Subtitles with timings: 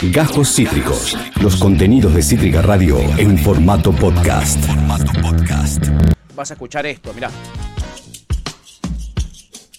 [0.00, 1.18] Gajos Cítricos.
[1.42, 4.64] Los contenidos de Cítrica Radio en formato podcast.
[6.36, 7.30] Vas a escuchar esto, mirá.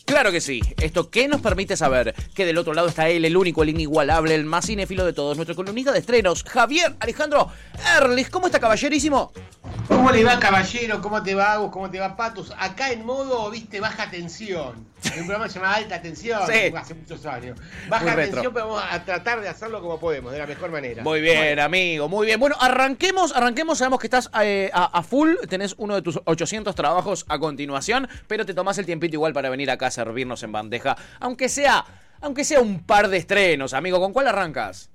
[0.03, 0.59] Claro que sí.
[0.81, 2.13] ¿Esto qué nos permite saber?
[2.33, 5.37] Que del otro lado está él, el único, el inigualable, el más cinéfilo de todos,
[5.37, 7.47] nuestro columnista de estrenos, Javier Alejandro
[7.97, 8.29] Erlich.
[8.29, 9.31] ¿Cómo está, caballerísimo?
[9.89, 11.01] ¿Cómo le va, caballero?
[11.01, 11.71] ¿Cómo te va, Agus?
[11.71, 12.53] ¿Cómo te va, Patus?
[12.57, 14.88] Acá en modo, viste, baja tensión.
[15.03, 16.71] El programa se llama Alta Tensión Sí.
[16.75, 17.59] hace muchos años.
[17.89, 21.02] Baja tensión, pero vamos a tratar de hacerlo como podemos, de la mejor manera.
[21.03, 22.39] Muy bien, amigo, muy bien.
[22.39, 23.80] Bueno, arranquemos, arranquemos.
[23.80, 28.08] Sabemos que estás eh, a, a full, tenés uno de tus 800 trabajos a continuación,
[28.27, 31.83] pero te tomás el tiempito igual para venir acá a servirnos en bandeja, aunque sea,
[32.21, 33.99] aunque sea un par de estrenos, amigo.
[33.99, 34.89] ¿Con cuál arrancas?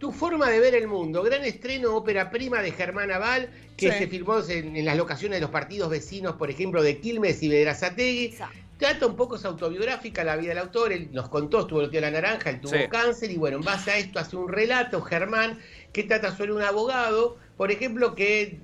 [0.00, 1.22] Tu forma de ver el mundo.
[1.22, 3.98] Gran estreno, ópera prima de Germán Aval, que Sí.
[3.98, 7.48] se filmó en, en las locaciones de los partidos vecinos, por ejemplo, de Quilmes y
[7.50, 8.24] Vedrazategui.
[8.24, 8.56] Exacto.
[8.78, 12.00] Trata un poco es autobiográfica la vida del autor, él nos contó, estuvo el tío
[12.00, 12.88] de la naranja, él tuvo Sí.
[12.88, 15.58] cáncer y bueno, en base a esto hace un relato, Germán,
[15.92, 18.58] que trata sobre un abogado, por ejemplo, que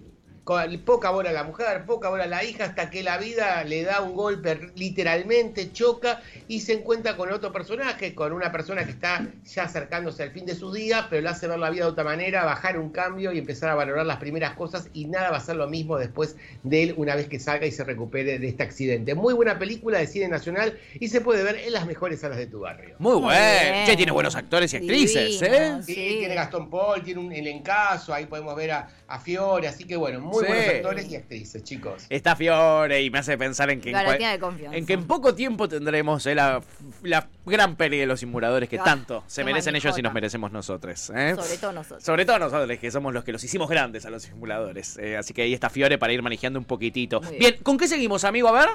[0.84, 3.83] poca bola a la mujer, poca bola a la hija, hasta que la vida le
[3.83, 8.92] da un golpe literalmente, choca y se encuentra con otro personaje, con una persona que
[8.92, 11.91] está ya acercándose al fin de sus días, pero le hace ver la vida de
[11.91, 15.39] otra manera, bajar un cambio y empezar a valorar las primeras cosas y nada va
[15.39, 18.48] a ser lo mismo después de él una vez que salga y se recupere de
[18.48, 19.17] este accidente.
[19.17, 22.47] Muy buena película de cine nacional y se puede ver en las mejores salas de
[22.47, 22.94] tu barrio.
[22.98, 23.86] Muy bueno.
[23.86, 25.78] Che, tiene buenos actores y actrices, ¿eh?
[25.83, 26.17] Sí.
[26.20, 30.20] tiene Gastón Paul, tiene un elencazo, ahí podemos ver a, a Fiore, así que bueno,
[30.20, 30.47] muy Sí.
[30.47, 32.06] buenos actores y actrices, chicos.
[32.11, 34.77] Está Fiore y me hace pensar en que, en, Garanía cual- de confianza.
[34.79, 36.62] en que en poco tiempo tendremos eh, la,
[37.03, 40.53] la gran peli de los simuladores que Ah, tanto se merecen ellos y nos merecemos
[40.53, 41.11] nosotros.
[41.14, 41.34] ¿eh?
[41.37, 42.05] Sobre todo nosotros.
[42.05, 44.97] Sobre todo nosotros, que somos los que los hicimos grandes a los simuladores.
[44.98, 47.20] eh, así que ahí está Fiore para ir manejando un poquitito.
[47.20, 47.53] Muy Bien.
[47.53, 47.62] bien.
[47.62, 48.48] ¿con qué seguimos, amigo?
[48.48, 48.69] A ver.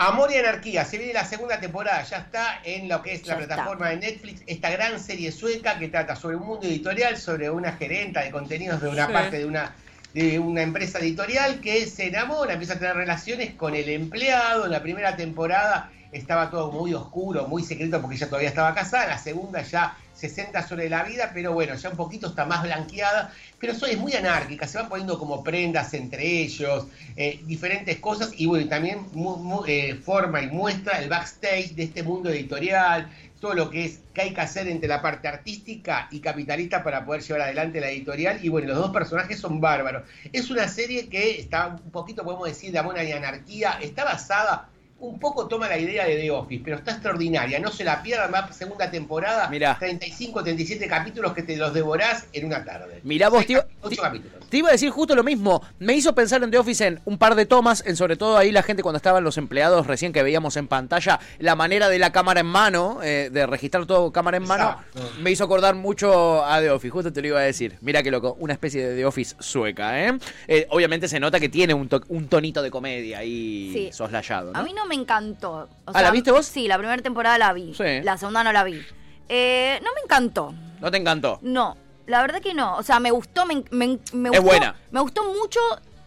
[0.00, 3.34] Amor y Anarquía, se viene la segunda temporada, ya está en lo que es la
[3.34, 3.46] está.
[3.46, 7.72] plataforma de Netflix, esta gran serie sueca que trata sobre un mundo editorial, sobre una
[7.72, 9.12] gerenta de contenidos de una Sí.
[9.12, 9.74] parte de una
[10.14, 14.64] de una empresa editorial que se enamora, empieza a tener relaciones con el empleado.
[14.66, 19.04] En la primera temporada estaba todo muy oscuro, muy secreto porque ella todavía estaba casada.
[19.04, 22.44] En la segunda ya se centra sobre la vida, pero bueno, ya un poquito está
[22.44, 23.32] más blanqueada.
[23.60, 28.30] Pero eso es muy anárquica, se van poniendo como prendas entre ellos, eh, diferentes cosas
[28.36, 33.10] y bueno, también mu- eh, forma y muestra el backstage de este mundo editorial,
[33.40, 37.04] todo lo que es que hay que hacer entre la parte artística y capitalista para
[37.04, 38.44] poder llevar adelante la editorial.
[38.44, 40.02] Y bueno, los dos personajes son bárbaros.
[40.32, 43.78] Es una serie que está un poquito, podemos decir, de amor y anarquía.
[43.80, 44.68] Está basada,
[45.00, 47.58] un poco toma la idea de The Office, pero está extraordinaria.
[47.60, 49.48] No se la pierdan, va segunda temporada.
[49.48, 49.76] Mirá.
[49.78, 53.00] 35, 37 capítulos que te los devorás en una tarde.
[53.04, 53.64] Mirá vos, tío.
[54.02, 54.38] capítulos.
[54.48, 55.62] Te iba a decir justo lo mismo.
[55.78, 58.50] Me hizo pensar en The Office en un par de tomas, en sobre todo ahí
[58.50, 62.10] la gente cuando estaban los empleados recién que veíamos en pantalla, la manera de la
[62.10, 65.20] cámara en mano, eh, de registrar todo cámara en mano, Exacto.
[65.20, 66.90] me hizo acordar mucho a The Office.
[66.90, 67.76] Justo te lo iba a decir.
[67.82, 70.18] Mira qué loco, una especie de The Office sueca, ¿eh?
[70.48, 73.88] Eh, obviamente se nota que tiene un, to- un tonito de comedia ahí Sí.
[73.92, 74.58] soslayado, ¿no?
[74.58, 75.68] A mí no me encantó.
[75.84, 76.46] O Ah, ¿la viste vos?
[76.46, 77.74] Sí, la primera temporada la vi.
[77.74, 78.00] Sí.
[78.02, 78.80] La segunda no la vi.
[79.28, 80.54] Eh, no me encantó.
[80.80, 81.38] ¿No te encantó?
[81.42, 81.76] No,
[82.06, 82.76] la verdad que no.
[82.76, 84.74] O sea, me gustó, me, me- me Es gustó, buena.
[84.90, 85.60] Me gustó mucho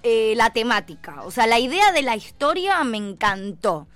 [0.04, 1.22] eh, la temática.
[1.24, 3.88] O sea, la idea de la historia me encantó.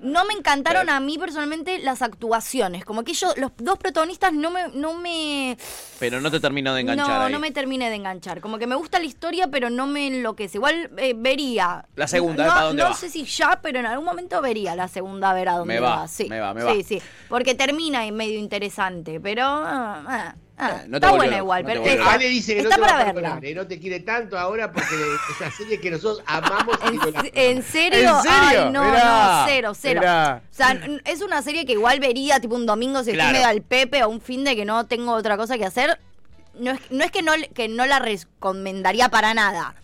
[0.00, 2.84] No me encantaron Pero- a mí personalmente las actuaciones.
[2.84, 5.56] Como que ellos, los dos protagonistas no me, no me,
[5.98, 7.32] Pero no te terminó de enganchar no, ahí.
[7.32, 8.40] no me terminé de enganchar.
[8.40, 10.58] Como que me gusta la historia, pero no me enloquece.
[10.58, 11.84] Igual eh, vería.
[11.96, 12.54] La segunda, no, ¿eh?
[12.54, 12.94] ¿Para dónde no va?
[12.94, 15.80] sé si ya, pero en algún momento vería la segunda a ver a dónde Me
[15.80, 16.74] va, Sí, me va, me sí, va.
[16.84, 17.02] sí.
[17.28, 21.62] Porque termina en medio interesante, pero ah, ah, ah, no te está buena igual.
[21.62, 22.12] no pero está-.
[22.12, 23.20] Ale dice que no está te va para a verla.
[23.20, 26.96] perdonar, eh, no te quiere tanto ahora porque es una serie que nosotros amamos y
[27.34, 28.16] ¿En, en serio?
[28.16, 28.64] ¿En serio?
[28.66, 30.00] Ay, no, Mirá, no, cero, cero.
[30.00, 30.42] mirá.
[30.50, 33.28] O sea, es una serie que igual vería tipo un domingo si Claro.
[33.30, 35.98] estoy medio al Pepe o un fin de que no tengo otra cosa que hacer.
[36.58, 39.74] No es, no es que, no, que no la recomendaría para nada.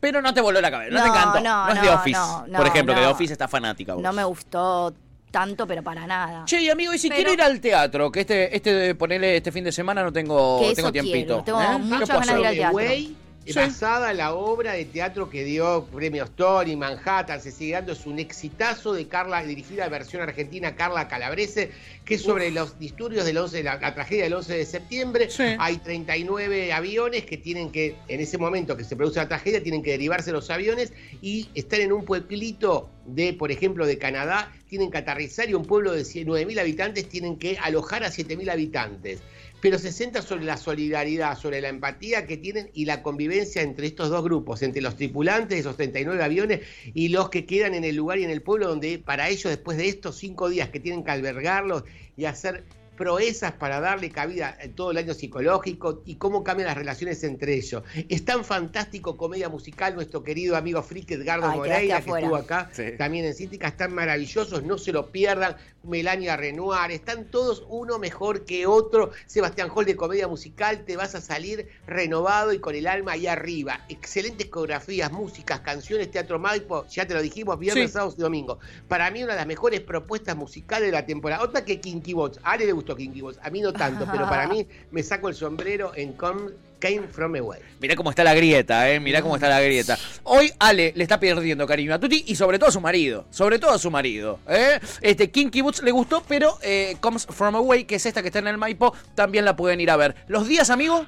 [0.00, 1.40] Pero no te voló la cabeza, no, te No, encantó.
[1.40, 2.18] no, es The no, Office.
[2.18, 3.12] no, no, Por ejemplo, que The no.
[3.12, 3.94] Office está fanática.
[3.94, 4.02] vos.
[4.02, 4.92] No me gustó
[5.30, 6.44] tanto, pero para nada.
[6.44, 9.52] Che, y amigo, y si Pero- quiero ir al teatro, que este, este, ponele este
[9.52, 11.42] fin de semana no tengo, Que eso tengo tiempito.
[11.44, 11.78] quiero, tengo ¿eh?
[11.78, 12.76] muchas ¿Qué puedo ganas de ir al teatro.
[12.76, 13.16] Way,
[13.52, 13.58] Sí.
[13.58, 18.06] basada en la obra de teatro que dio premios Tony, Manhattan, se sigue dando, es
[18.06, 21.70] un exitazo de Carla, dirigida a versión argentina, Carla Calabrese,
[22.04, 25.30] que es sobre los disturbios del 11, la, la tragedia del 11 de septiembre.
[25.30, 25.44] Sí.
[25.58, 29.82] Hay 39 aviones que tienen que, en ese momento que se produce la tragedia, tienen
[29.82, 34.90] que derivarse los aviones y están en un pueblito de, por ejemplo, de Canadá, tienen
[34.90, 39.20] que aterrizar y un pueblo de 9.000 habitantes tienen que alojar a 7.000 habitantes
[39.60, 43.86] pero se centra sobre la solidaridad, sobre la empatía que tienen y la convivencia entre
[43.86, 46.60] estos dos grupos, entre los tripulantes de esos 39 aviones
[46.94, 49.76] y los que quedan en el lugar y en el pueblo donde para ellos después
[49.76, 51.84] de estos cinco días que tienen que albergarlos
[52.16, 52.64] y hacer
[52.98, 57.54] proezas para darle cabida en todo el año psicológico y cómo cambian las relaciones entre
[57.54, 57.82] ellos.
[58.08, 62.68] Es tan fantástico comedia musical, nuestro querido amigo Frick Edgardo Ay, Moreira, que estuvo acá
[62.72, 62.84] Sí.
[62.98, 65.56] también en Cítrica, están maravillosos, no se lo pierdan.
[65.84, 69.12] Melania Renoir, están todos uno mejor que otro.
[69.26, 73.26] Sebastián Hall de comedia musical, te vas a salir renovado y con el alma ahí
[73.26, 73.84] arriba.
[73.88, 77.92] Excelentes coreografías, músicas, canciones, teatro Maipo, ya te lo dijimos, viernes, Sí.
[77.92, 78.58] sábados y domingo.
[78.88, 81.42] Para mí una de las mejores propuestas musicales de la temporada.
[81.42, 82.38] Otra que Kinky Bots.
[82.42, 85.28] A Ale le gustó Kinky Bots, a mí no tanto, pero para mí me saco
[85.28, 87.60] el sombrero en Come, Came From Away.
[87.80, 89.00] Mirá cómo está la grieta, eh.
[89.00, 89.98] Mirá cómo está la grieta.
[90.24, 93.26] Hoy Ale le está perdiendo cariño a Tuti y sobre todo a su marido.
[93.30, 94.38] Sobre todo a su marido.
[94.48, 94.78] ¿eh?
[95.00, 98.38] Este Kinky Boots le gustó, pero eh, Comes From Away, que es esta que está
[98.38, 100.14] en el Maipo, también la pueden ir a ver.
[100.28, 101.06] ¿Los días, amigo?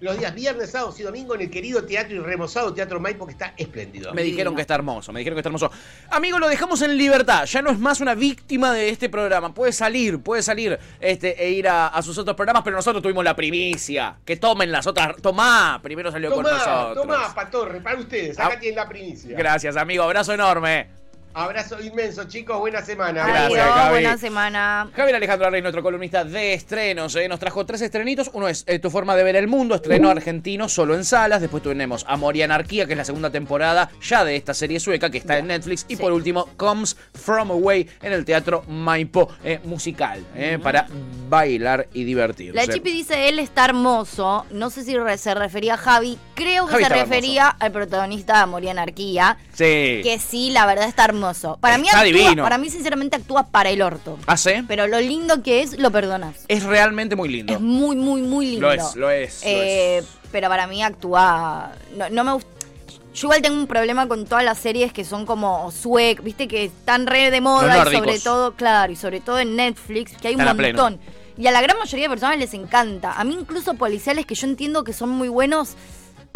[0.00, 3.32] Los días viernes, sábados y domingo en el querido teatro y remozado Teatro Maipo, que
[3.32, 4.12] está espléndido.
[4.14, 5.70] Me dijeron que está hermoso, me dijeron que está hermoso.
[6.10, 7.44] Amigo, lo dejamos en libertad.
[7.46, 9.54] Ya no es más una víctima de este programa.
[9.54, 13.24] Puede salir, puede salir este, e ir a, a sus otros programas, pero nosotros tuvimos
[13.24, 14.16] la primicia.
[14.24, 15.16] Que tomen las otras.
[15.22, 17.06] Tomá, primero salió con Tomá, nosotros.
[17.06, 18.60] tomá, Patorre, para ustedes, acá Ah.
[18.60, 19.36] tienen la primicia.
[19.36, 20.02] Gracias, amigo.
[20.02, 20.88] Abrazo enorme.
[21.40, 23.26] Abrazo inmenso, chicos, buena semana.
[23.26, 23.90] Gracias, Adiós, Gaby.
[23.90, 24.90] buena semana.
[24.96, 28.30] Javier Alejandro Rey, nuestro columnista de estrenos, eh, nos trajo tres estrenitos.
[28.32, 31.42] Uno es eh, Tu forma de ver el mundo, estreno argentino solo en salas.
[31.42, 35.10] Después tenemos Amor y Anarquía, que es la segunda temporada ya de esta serie sueca
[35.10, 35.84] que está en Netflix.
[35.88, 36.02] Y Sí.
[36.02, 40.86] por último, Comes From Away en el Teatro Maipo, eh, musical, eh, para
[41.28, 42.56] bailar y divertirse.
[42.56, 44.46] La Chipi dice, él está hermoso.
[44.52, 46.18] No sé si re- se refería a Javi.
[46.36, 49.36] Creo que Javi se refería al protagonista de Amor y Anarquía.
[49.52, 50.00] Sí.
[50.04, 51.58] Que sí, la verdad está hermoso.
[51.60, 52.42] Para mí Está actúa, divino.
[52.44, 54.18] para mí sinceramente actúa para el orto.
[54.26, 54.50] ¿Ah, sí?
[54.68, 56.44] Pero lo lindo que es, lo perdonas.
[56.46, 57.52] Es realmente muy lindo.
[57.54, 58.66] Es muy, muy, muy lindo.
[58.68, 60.06] Lo es, lo es, lo Eh, es.
[60.30, 61.72] Pero para mí actúa.
[61.96, 62.50] No, no me gusta.
[63.14, 66.64] Yo igual tengo un problema con todas las series que son como suec, viste que
[66.66, 70.34] están re de moda y sobre todo, claro, y sobre todo en Netflix, que hay
[70.34, 70.82] un Están a pleno.
[70.82, 71.00] montón.
[71.38, 73.12] Y a la gran mayoría de personas les encanta.
[73.12, 75.76] A mí incluso policiales que yo entiendo que son muy buenos,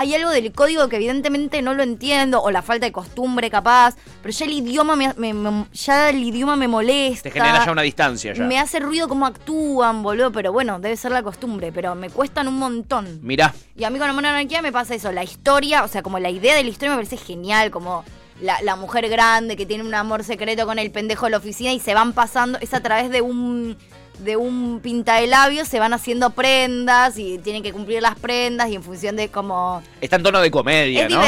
[0.01, 3.97] hay algo del código que evidentemente no lo entiendo, o la falta de costumbre capaz,
[4.23, 7.25] pero ya el idioma me, me- me- ya el idioma me molesta.
[7.25, 8.43] Te genera ya una distancia ya.
[8.45, 12.49] Me hace ruido cómo actúan, boludo, pero bueno, debe ser la costumbre, pero me cuestan
[12.49, 13.21] un montón.
[13.23, 13.55] Mirá.
[13.77, 16.31] Y a mí con Amor Anarquía me pasa eso, la historia, o sea, como la
[16.31, 18.03] idea de la historia me parece genial, como
[18.41, 21.73] la, la mujer grande que tiene un amor secreto con el pendejo de la oficina
[21.73, 23.77] y se van pasando, es a través de un
[24.25, 28.69] de un pinta de labios se van haciendo prendas y tienen que cumplir las prendas
[28.71, 31.21] y en función de como Está en tono de comedia, es ¿no?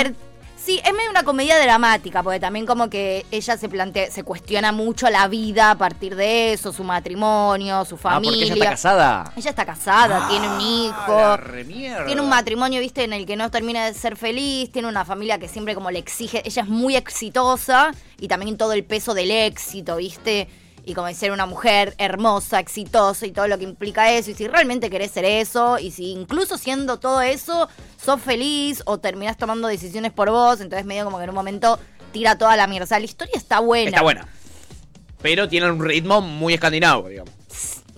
[0.65, 4.71] Sí, es medio una comedia dramática, porque también como que ella se plantea, se cuestiona
[4.71, 8.31] mucho la vida a partir de eso, su matrimonio, su Ah, familia.
[8.31, 9.33] porque ella está casada.
[9.37, 12.05] Ella está casada, tiene un Ah, hijo.
[12.07, 15.39] Tiene un matrimonio, viste, en el que no termina de ser feliz, tiene una familia
[15.41, 17.91] que siempre como le exige, ella es muy exitosa
[18.21, 20.47] y también todo el peso del éxito, viste,
[20.85, 24.49] y como ser una mujer hermosa, exitosa y todo lo que implica eso, y si
[24.49, 27.69] realmente querés ser eso, y si incluso siendo todo eso,
[28.03, 31.79] sos feliz o terminás tomando decisiones por vos, entonces medio como que en un momento
[32.13, 32.85] tira toda la mierda.
[32.85, 33.91] O sea, la historia está buena.
[33.91, 34.29] Está buena.
[35.21, 37.42] Pero tiene un ritmo muy escandinavo, digamos.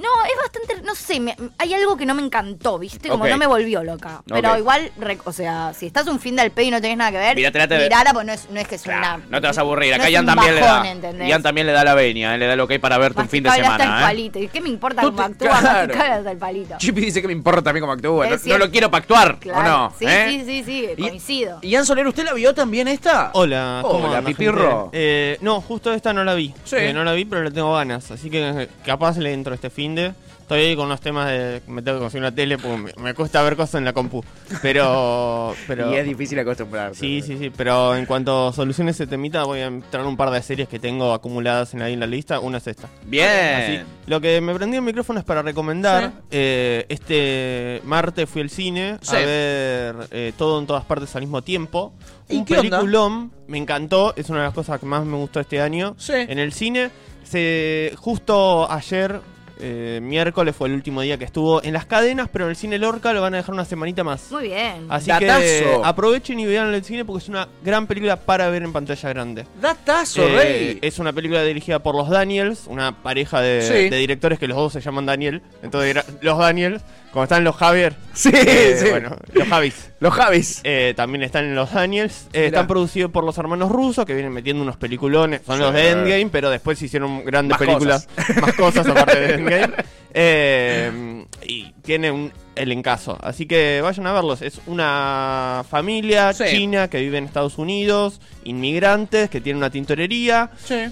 [0.04, 3.08] No, es bastante, no sé, me- hay algo que no me encantó, ¿viste?
[3.08, 4.22] Como no me volvió loca.
[4.28, 7.10] Pero igual, re- o sea, si estás un fin del pe y no tenés nada
[7.10, 9.26] que ver, Mirátela, te- mirala, pues no es, no es que es Claro, una...
[9.30, 9.90] no te vas a aburrir.
[9.96, 10.90] no Acá Ian también le da.
[10.90, 11.28] ¿entendés?
[11.28, 13.28] Ian también le da la venia, eh, le da lo que hay para verte un
[13.28, 14.02] fin de Masticable hasta el semana.
[14.04, 14.08] ¿eh?
[14.14, 14.38] palito.
[14.40, 15.60] ¿Y qué me importa cómo actúa?
[15.88, 16.30] claro.
[16.30, 16.76] El palito.
[16.78, 18.26] Chippy dice que me importa también cómo actúa.
[18.44, 19.58] No, lo quiero para actuar, Claro.
[19.58, 19.92] ¿o no?
[19.98, 20.26] Sí, ¿Eh?
[20.28, 21.58] sí, sí, sí, Y- coincido.
[21.62, 23.30] Ian Soler, ¿usted la vio también esta?
[23.34, 24.90] Hola, ¿cómo Hola, Pipirro.
[24.92, 26.52] Eh, no, justo esta no la vi.
[26.64, 26.76] Sí.
[26.76, 28.10] Eh, no la vi, pero le tengo ganas.
[28.10, 31.62] Así que capaz le entro este fin Estoy ahí con unos temas de.
[31.66, 34.22] Me tengo que conseguir una tele porque me, me cuesta ver cosas en la compu.
[34.60, 35.54] Pero.
[35.66, 37.00] pero Y es difícil acostumbrarse.
[37.00, 37.50] Sí, sí, sí.
[37.56, 41.14] Pero en cuanto solucione ese temita, voy a entrar un par de series que tengo
[41.14, 42.40] acumuladas en ahí en la lista.
[42.40, 42.88] Una es esta.
[42.88, 43.84] Así, Bien.
[44.06, 46.08] lo que me prendí el micrófono es para recomendar.
[46.08, 46.18] Sí.
[46.32, 49.16] eh, este martes fui al cine Sí.
[49.16, 51.94] a ver eh, todo en todas partes al mismo tiempo.
[52.28, 52.80] ¿Y Un qué onda?
[52.80, 55.94] peliculón, me encantó, es una de las cosas que más me gustó este año.
[55.98, 56.12] Sí.
[56.14, 56.90] En el cine,
[57.22, 59.20] se justo ayer,
[59.66, 62.78] eh, miércoles fue el último día que estuvo en las cadenas, pero en el cine
[62.78, 64.30] Lorca lo van a dejar una semanita más.
[64.30, 64.86] Muy bien.
[64.90, 65.38] Así Datazo.
[65.40, 69.08] que aprovechen y vean el cine porque es una gran película para ver en pantalla
[69.08, 69.46] grande.
[69.60, 70.78] Datazo, Eh, Rey.
[70.82, 73.88] es una película dirigida por los Daniels, una pareja de, Sí.
[73.88, 75.40] de directores que los dos se llaman Daniel.
[75.62, 76.82] Entonces, los Daniels,
[77.14, 78.90] como están los Javier, Sí, eh, sí.
[78.90, 79.90] bueno, los Javis.
[80.00, 80.60] Los Javis.
[80.64, 82.26] eh, también están en los Daniels.
[82.34, 85.40] Eh, están producidos por los hermanos rusos que vienen metiendo unos peliculones.
[85.46, 85.62] Son Sí.
[85.62, 88.08] los de Endgame, pero después hicieron grandes Más películas.
[88.40, 89.74] Más cosas aparte de Endgame.
[90.12, 93.18] Eh, y tiene un elencazo.
[93.22, 94.42] Así que vayan a verlos.
[94.42, 96.44] Es una familia Sí.
[96.50, 100.50] china que vive en Estados Unidos, inmigrantes, que tiene una tintorería.
[100.64, 100.86] Sí.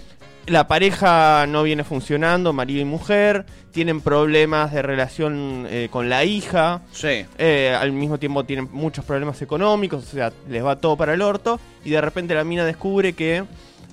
[0.47, 6.25] La pareja no viene funcionando, marido y mujer, tienen problemas de relación eh, con la
[6.25, 7.25] hija, Sí.
[7.39, 11.23] eh, al mismo tiempo tienen muchos problemas económicos, o sea, les va todo para el
[11.23, 13.45] orto, y de repente la mina descubre que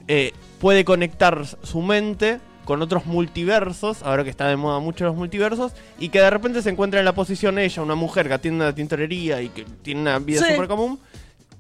[0.08, 5.16] eh, puede conectar su mente con otros multiversos, ahora que está de moda mucho los
[5.16, 8.66] multiversos, y que de repente se encuentra en la posición ella, una mujer que atiende
[8.66, 10.54] una tintorería y que tiene una vida Sí.
[10.54, 11.00] súper común,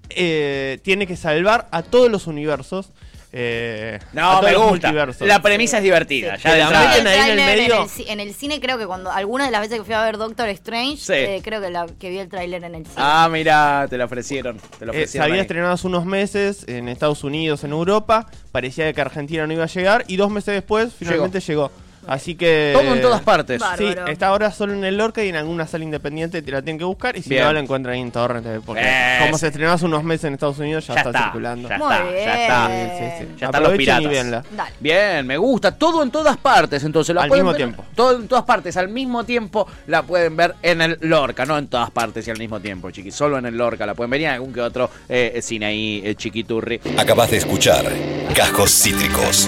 [0.10, 2.92] eh, tiene que salvar a todos los universos.
[3.32, 4.92] Eh, No, me gusta.
[5.22, 6.36] La premisa es divertida.
[6.38, 6.44] Sí.
[6.46, 6.90] Ya de La entrada.
[6.90, 7.84] meten ahí en el tráiler medio.
[7.84, 10.04] el ci- En el, cine creo que cuando algunas de las veces que fui a
[10.04, 11.14] ver Doctor Strange, Sí.
[11.14, 12.96] eh, creo que, la, que vi el tráiler en el cine.
[12.98, 14.58] Ah, mira, te lo ofrecieron.
[14.80, 15.42] Te lo Eh, se había ahí.
[15.42, 18.28] estrenado hace unos meses en Estados Unidos, en Europa.
[18.52, 20.06] Parecía que Argentina no iba a llegar.
[20.08, 21.72] Y dos meses después, finalmente llegó.
[22.10, 22.72] Así que.
[22.74, 23.60] Todo en todas partes.
[23.60, 24.06] Bárbaro.
[24.08, 26.80] Sí, está ahora solo en el Lorca y en alguna sala independiente te la tienen
[26.80, 27.16] que buscar.
[27.16, 27.44] Y si Bien.
[27.44, 28.46] no, la encuentran ahí en Torrent.
[28.48, 29.22] eh, Porque Es.
[29.26, 31.70] como se estrenó hace unos meses en Estados Unidos, ya, Ya está, está, circulando.
[31.70, 32.26] ya Muy está, bien.
[32.26, 32.68] ya está.
[32.68, 33.36] Sí, sí, sí.
[33.40, 34.46] Ya están los piratas.
[34.80, 35.76] Bien, me gusta.
[35.78, 37.14] Todo en todas partes, entonces.
[37.14, 37.86] La Al pueden mismo ver- tiempo.
[37.96, 41.68] Todo en todas partes, al mismo tiempo la pueden ver en el Lorca, no en
[41.68, 43.14] todas partes y al mismo tiempo, chiquis.
[43.14, 46.02] Solo en el Lorca la pueden ver y en algún que otro eh, cine ahí,
[46.04, 46.80] eh, chiquiturri.
[46.98, 47.86] Acabas de escuchar
[48.34, 49.48] Cajos Cítricos.